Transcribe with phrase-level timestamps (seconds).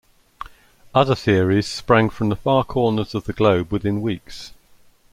[0.95, 4.51] Other theories sprang from the far corners of the globe within weeks.